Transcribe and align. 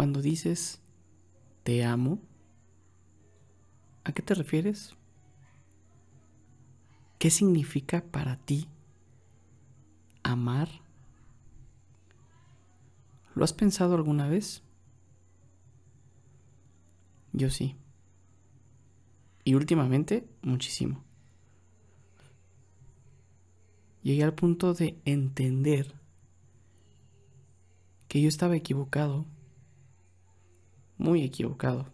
cuando 0.00 0.22
dices 0.22 0.80
te 1.62 1.84
amo, 1.84 2.22
¿a 4.02 4.12
qué 4.12 4.22
te 4.22 4.32
refieres? 4.32 4.96
¿Qué 7.18 7.28
significa 7.28 8.02
para 8.02 8.38
ti 8.38 8.66
amar? 10.22 10.70
¿Lo 13.34 13.44
has 13.44 13.52
pensado 13.52 13.94
alguna 13.94 14.26
vez? 14.26 14.62
Yo 17.34 17.50
sí. 17.50 17.76
Y 19.44 19.54
últimamente, 19.54 20.26
muchísimo. 20.40 21.04
Llegué 24.02 24.24
al 24.24 24.32
punto 24.32 24.72
de 24.72 24.98
entender 25.04 25.92
que 28.08 28.22
yo 28.22 28.30
estaba 28.30 28.56
equivocado, 28.56 29.26
muy 31.00 31.24
equivocado. 31.24 31.86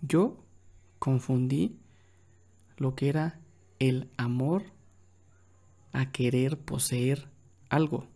Yo 0.00 0.42
confundí 0.98 1.76
lo 2.76 2.94
que 2.94 3.08
era 3.08 3.40
el 3.80 4.08
amor 4.16 4.62
a 5.92 6.12
querer 6.12 6.58
poseer 6.58 7.28
algo. 7.68 8.06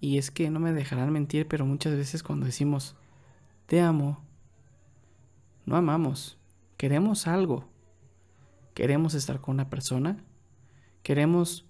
Y 0.00 0.18
es 0.18 0.30
que 0.30 0.50
no 0.50 0.60
me 0.60 0.72
dejarán 0.72 1.12
mentir, 1.12 1.46
pero 1.46 1.64
muchas 1.64 1.94
veces 1.94 2.22
cuando 2.22 2.46
decimos 2.46 2.96
te 3.66 3.80
amo, 3.80 4.24
no 5.64 5.76
amamos, 5.76 6.38
queremos 6.76 7.26
algo. 7.26 7.68
Queremos 8.74 9.14
estar 9.14 9.40
con 9.40 9.54
una 9.54 9.70
persona, 9.70 10.24
queremos 11.02 11.66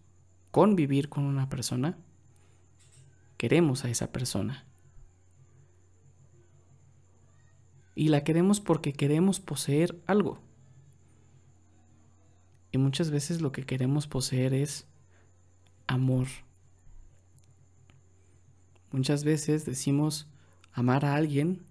convivir 0.51 1.09
con 1.09 1.25
una 1.25 1.49
persona, 1.49 1.99
queremos 3.39 3.87
a 3.87 3.89
esa 3.89 4.13
persona. 4.13 4.67
Y 7.95 8.09
la 8.09 8.23
queremos 8.23 8.61
porque 8.61 8.93
queremos 8.93 9.41
poseer 9.41 9.99
algo. 10.07 10.39
Y 12.71 12.77
muchas 12.77 13.11
veces 13.11 13.41
lo 13.41 13.51
que 13.51 13.65
queremos 13.65 14.07
poseer 14.07 14.53
es 14.53 14.87
amor. 15.87 16.27
Muchas 18.93 19.25
veces 19.25 19.65
decimos 19.65 20.31
amar 20.73 21.07
a 21.07 21.15
alguien 21.15 21.65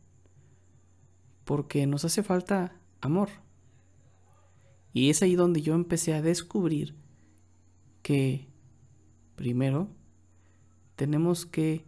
porque 1.46 1.86
nos 1.86 2.04
hace 2.04 2.24
falta 2.24 2.76
amor. 3.02 3.30
Y 4.92 5.12
es 5.12 5.22
ahí 5.22 5.36
donde 5.36 5.62
yo 5.62 5.76
empecé 5.76 6.16
a 6.16 6.24
descubrir 6.24 6.96
que 8.02 8.48
Primero, 9.38 9.88
tenemos 10.98 11.46
que 11.46 11.86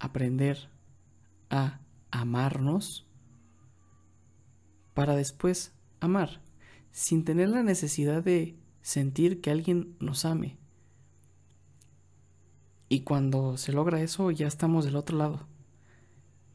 aprender 0.00 0.70
a 1.50 1.78
amarnos 2.10 3.06
para 4.94 5.14
después 5.14 5.74
amar, 6.00 6.40
sin 6.90 7.24
tener 7.24 7.50
la 7.50 7.62
necesidad 7.62 8.24
de 8.24 8.56
sentir 8.80 9.42
que 9.42 9.50
alguien 9.50 9.94
nos 10.00 10.24
ame. 10.24 10.56
Y 12.88 13.00
cuando 13.02 13.58
se 13.58 13.72
logra 13.72 14.00
eso, 14.00 14.30
ya 14.30 14.48
estamos 14.48 14.86
del 14.86 14.96
otro 14.96 15.18
lado. 15.18 15.46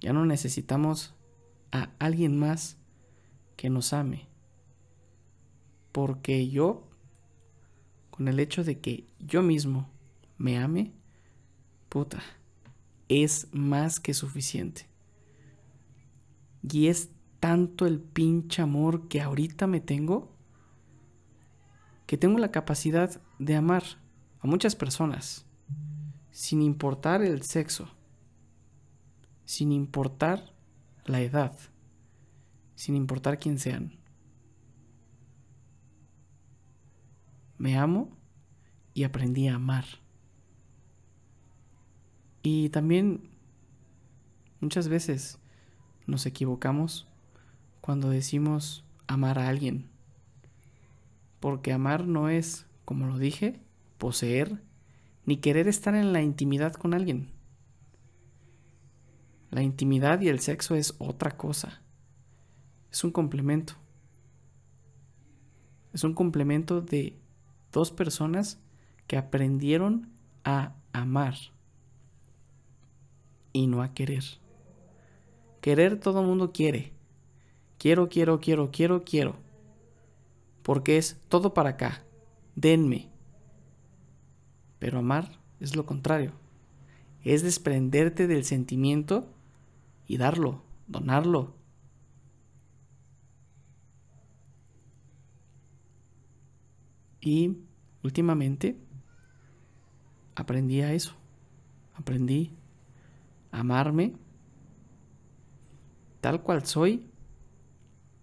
Ya 0.02 0.12
no 0.12 0.26
necesitamos 0.26 1.14
a 1.72 1.92
alguien 2.00 2.38
más 2.38 2.78
que 3.56 3.70
nos 3.70 3.94
ame. 3.94 4.28
Porque 5.92 6.50
yo, 6.50 6.90
con 8.10 8.28
el 8.28 8.40
hecho 8.40 8.64
de 8.64 8.80
que 8.80 9.06
yo 9.20 9.44
mismo 9.44 9.88
me 10.38 10.58
ame, 10.58 10.92
es 13.08 13.48
más 13.52 14.00
que 14.00 14.14
suficiente. 14.14 14.88
Y 16.70 16.88
es 16.88 17.10
tanto 17.40 17.86
el 17.86 18.00
pinche 18.00 18.62
amor 18.62 19.08
que 19.08 19.22
ahorita 19.22 19.68
me 19.68 19.80
tengo, 19.80 20.36
que 22.08 22.18
tengo 22.18 22.40
la 22.40 22.52
capacidad 22.52 23.22
de 23.40 23.56
amar 23.56 23.84
a 24.40 24.48
muchas 24.48 24.76
personas, 24.76 25.46
sin 26.32 26.62
importar 26.62 27.22
el 27.22 27.44
sexo, 27.44 27.90
sin 29.44 29.72
importar 29.72 30.54
la 31.06 31.22
edad, 31.22 31.58
sin 32.76 32.96
importar 32.96 33.40
quién 33.40 33.60
sean. 33.60 34.00
Me 37.58 37.78
amo 37.78 38.18
y 38.94 39.04
aprendí 39.04 39.48
a 39.48 39.56
amar. 39.56 39.86
Y 42.46 42.70
también 42.70 43.28
muchas 44.60 44.88
veces 44.88 45.40
nos 46.06 46.28
equivocamos 46.28 47.08
cuando 47.82 48.12
decimos 48.12 48.86
amar 49.08 49.40
a 49.40 49.48
alguien. 49.48 49.90
Porque 51.40 51.74
amar 51.74 52.06
no 52.06 52.30
es, 52.30 52.68
como 52.86 53.08
lo 53.08 53.18
dije, 53.18 53.60
poseer 53.98 54.62
ni 55.26 55.38
querer 55.38 55.68
estar 55.68 55.96
en 55.96 56.14
la 56.14 56.22
intimidad 56.22 56.74
con 56.74 56.94
alguien. 56.94 57.32
La 59.50 59.64
intimidad 59.64 60.22
y 60.22 60.28
el 60.28 60.40
sexo 60.40 60.76
es 60.76 60.94
otra 61.00 61.38
cosa. 61.38 61.82
Es 62.92 63.04
un 63.04 63.10
complemento. 63.10 63.74
Es 65.94 66.04
un 66.04 66.14
complemento 66.14 66.82
de 66.82 67.18
dos 67.72 67.90
personas 67.90 68.60
que 69.08 69.18
aprendieron 69.18 70.12
a 70.44 70.76
amar 70.94 71.55
y 73.56 73.68
no 73.68 73.82
a 73.82 73.94
querer. 73.94 74.24
Querer 75.62 75.98
todo 75.98 76.20
el 76.20 76.28
mundo 76.28 76.52
quiere. 76.52 76.92
Quiero, 77.78 78.10
quiero, 78.10 78.42
quiero, 78.42 78.70
quiero, 78.70 79.06
quiero. 79.06 79.38
Porque 80.62 80.98
es 80.98 81.18
todo 81.30 81.54
para 81.54 81.70
acá. 81.70 82.04
Denme. 82.56 83.10
Pero 84.78 85.00
amar 85.00 85.40
es 85.62 85.78
lo 85.78 85.86
contrario. 85.86 86.34
Es 87.24 87.44
desprenderte 87.44 88.28
del 88.28 88.44
sentimiento 88.44 89.26
y 90.06 90.18
darlo, 90.18 90.62
donarlo. 90.88 91.56
Y 97.22 97.56
últimamente 98.04 98.78
aprendí 100.36 100.82
a 100.82 100.92
eso. 100.92 101.16
Aprendí 101.94 102.52
amarme 103.56 104.14
tal 106.20 106.42
cual 106.42 106.66
soy, 106.66 107.10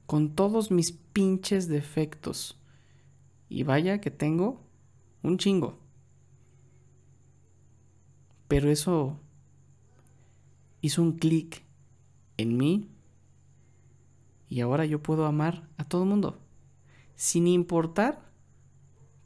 con 0.06 0.34
todos 0.34 0.70
mis 0.70 0.92
pinches 0.92 1.68
defectos. 1.68 2.60
Y 3.48 3.62
vaya 3.62 4.00
que 4.00 4.10
tengo 4.10 4.60
un 5.22 5.38
chingo. 5.38 5.78
Pero 8.48 8.70
eso 8.70 9.20
hizo 10.80 11.00
un 11.00 11.12
clic 11.12 11.62
en 12.36 12.56
mí 12.56 12.90
y 14.48 14.60
ahora 14.60 14.84
yo 14.84 15.00
puedo 15.02 15.24
amar 15.24 15.68
a 15.76 15.84
todo 15.84 16.02
el 16.02 16.08
mundo, 16.08 16.40
sin 17.14 17.46
importar 17.46 18.20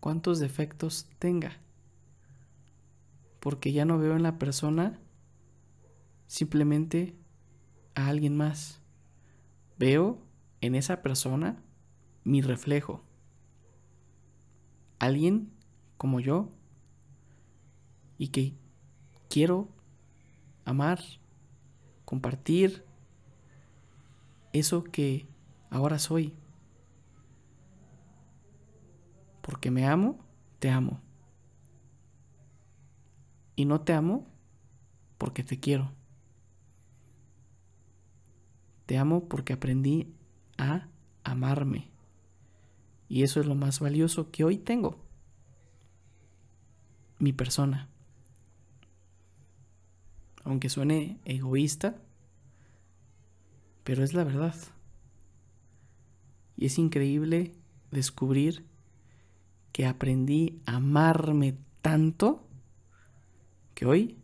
cuántos 0.01 0.39
defectos 0.39 1.09
tenga. 1.19 1.57
Porque 3.41 3.73
ya 3.73 3.85
no 3.85 3.99
veo 3.99 4.15
en 4.15 4.23
la 4.23 4.39
persona 4.39 5.01
simplemente 6.27 7.17
a 7.95 8.09
alguien 8.09 8.37
más. 8.37 8.81
Veo 9.79 10.19
en 10.61 10.75
esa 10.75 11.03
persona 11.03 11.63
mi 12.25 12.43
reflejo. 12.43 13.05
Alguien 14.99 15.53
como 15.97 16.21
yo 16.21 16.51
y 18.19 18.29
que 18.29 18.55
quiero 19.29 19.69
amar, 20.65 21.01
compartir 22.05 22.85
eso 24.53 24.85
que 24.85 25.27
ahora 25.71 25.99
soy. 25.99 26.35
Porque 29.43 29.71
me 29.71 29.87
amo, 29.87 30.19
te 30.59 30.71
amo. 30.71 31.01
Y 33.55 33.65
no 33.65 33.81
te 33.83 33.93
amo 33.93 34.27
porque 35.19 35.45
te 35.45 35.61
quiero. 35.61 35.96
Te 38.87 38.99
amo 38.99 39.29
porque 39.29 39.53
aprendí 39.53 40.15
a 40.57 40.89
amarme. 41.25 41.91
Y 43.09 43.25
eso 43.25 43.41
es 43.41 43.47
lo 43.47 43.57
más 43.57 43.81
valioso 43.81 44.31
que 44.31 44.45
hoy 44.45 44.59
tengo. 44.59 45.05
Mi 47.19 47.33
persona. 47.33 47.89
Aunque 50.45 50.69
suene 50.69 51.19
egoísta, 51.25 51.97
pero 53.83 54.05
es 54.05 54.15
la 54.15 54.23
verdad. 54.23 54.55
Y 56.57 56.67
es 56.67 56.79
increíble 56.79 57.53
descubrir 57.91 58.65
que 59.73 59.87
aprendí 59.87 60.63
a 60.65 60.77
amarme 60.77 61.59
tanto 61.83 62.47
que 63.75 63.85
hoy, 63.85 64.17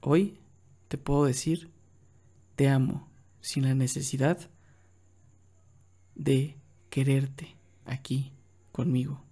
hoy 0.00 0.38
te 0.86 0.98
puedo 0.98 1.24
decir, 1.24 1.70
te 2.56 2.68
amo 2.68 3.07
sin 3.40 3.64
la 3.64 3.74
necesidad 3.74 4.50
de 6.14 6.56
quererte 6.90 7.56
aquí 7.84 8.32
conmigo. 8.72 9.27